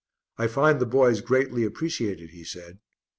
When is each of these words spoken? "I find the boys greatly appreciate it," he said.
"I 0.39 0.47
find 0.47 0.79
the 0.79 0.87
boys 0.87 1.21
greatly 1.21 1.63
appreciate 1.63 2.21
it," 2.21 2.31
he 2.31 2.43
said. 2.43 2.79